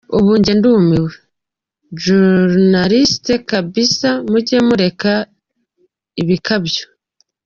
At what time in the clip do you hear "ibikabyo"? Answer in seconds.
6.21-6.85